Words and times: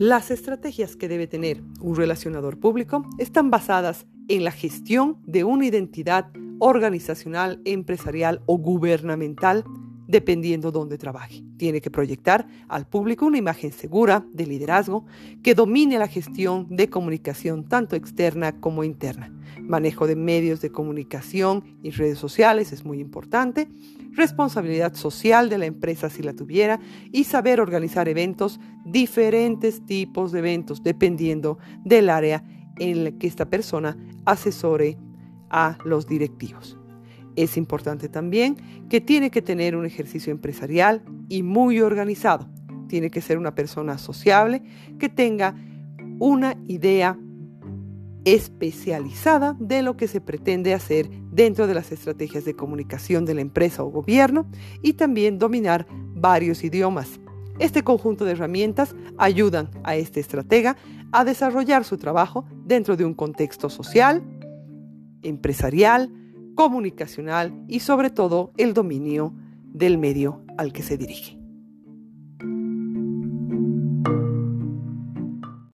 Las 0.00 0.30
estrategias 0.30 0.96
que 0.96 1.08
debe 1.08 1.26
tener 1.26 1.62
un 1.82 1.94
relacionador 1.94 2.58
público 2.58 3.04
están 3.18 3.50
basadas 3.50 4.06
en 4.28 4.44
la 4.44 4.50
gestión 4.50 5.18
de 5.26 5.44
una 5.44 5.66
identidad 5.66 6.30
organizacional, 6.58 7.60
empresarial 7.66 8.40
o 8.46 8.56
gubernamental 8.56 9.62
dependiendo 10.10 10.72
dónde 10.72 10.98
trabaje. 10.98 11.42
Tiene 11.56 11.80
que 11.80 11.90
proyectar 11.90 12.46
al 12.68 12.86
público 12.86 13.26
una 13.26 13.38
imagen 13.38 13.72
segura 13.72 14.24
de 14.32 14.46
liderazgo 14.46 15.04
que 15.42 15.54
domine 15.54 15.98
la 15.98 16.08
gestión 16.08 16.66
de 16.68 16.90
comunicación 16.90 17.68
tanto 17.68 17.94
externa 17.94 18.60
como 18.60 18.82
interna. 18.82 19.32
Manejo 19.60 20.06
de 20.08 20.16
medios 20.16 20.60
de 20.60 20.70
comunicación 20.72 21.62
y 21.82 21.90
redes 21.90 22.18
sociales 22.18 22.72
es 22.72 22.84
muy 22.84 22.98
importante. 22.98 23.68
Responsabilidad 24.12 24.94
social 24.94 25.48
de 25.48 25.58
la 25.58 25.66
empresa 25.66 26.10
si 26.10 26.22
la 26.22 26.32
tuviera 26.32 26.80
y 27.12 27.24
saber 27.24 27.60
organizar 27.60 28.08
eventos, 28.08 28.58
diferentes 28.84 29.86
tipos 29.86 30.32
de 30.32 30.40
eventos 30.40 30.82
dependiendo 30.82 31.58
del 31.84 32.10
área 32.10 32.42
en 32.80 33.04
la 33.04 33.12
que 33.12 33.28
esta 33.28 33.48
persona 33.48 33.96
asesore 34.24 34.98
a 35.50 35.78
los 35.84 36.08
directivos. 36.08 36.79
Es 37.36 37.56
importante 37.56 38.08
también 38.08 38.56
que 38.88 39.00
tiene 39.00 39.30
que 39.30 39.42
tener 39.42 39.76
un 39.76 39.86
ejercicio 39.86 40.32
empresarial 40.32 41.02
y 41.28 41.42
muy 41.42 41.80
organizado. 41.80 42.48
Tiene 42.88 43.10
que 43.10 43.20
ser 43.20 43.38
una 43.38 43.54
persona 43.54 43.98
sociable 43.98 44.62
que 44.98 45.08
tenga 45.08 45.54
una 46.18 46.56
idea 46.66 47.18
especializada 48.24 49.56
de 49.58 49.82
lo 49.82 49.96
que 49.96 50.08
se 50.08 50.20
pretende 50.20 50.74
hacer 50.74 51.08
dentro 51.30 51.66
de 51.66 51.74
las 51.74 51.92
estrategias 51.92 52.44
de 52.44 52.54
comunicación 52.54 53.24
de 53.24 53.34
la 53.34 53.40
empresa 53.40 53.82
o 53.82 53.90
gobierno 53.90 54.46
y 54.82 54.94
también 54.94 55.38
dominar 55.38 55.86
varios 56.14 56.62
idiomas. 56.64 57.20
Este 57.58 57.82
conjunto 57.82 58.24
de 58.24 58.32
herramientas 58.32 58.94
ayudan 59.18 59.70
a 59.84 59.96
este 59.96 60.20
estratega 60.20 60.76
a 61.12 61.24
desarrollar 61.24 61.84
su 61.84 61.96
trabajo 61.96 62.44
dentro 62.64 62.96
de 62.96 63.04
un 63.04 63.14
contexto 63.14 63.68
social, 63.68 64.22
empresarial, 65.22 66.10
comunicacional 66.54 67.64
y 67.68 67.80
sobre 67.80 68.10
todo 68.10 68.52
el 68.56 68.74
dominio 68.74 69.34
del 69.64 69.98
medio 69.98 70.44
al 70.58 70.72
que 70.72 70.82
se 70.82 70.96
dirige. 70.96 71.39